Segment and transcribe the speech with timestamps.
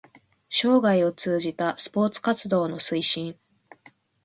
[0.49, 3.37] 生涯を通じたスポーツ活動の推進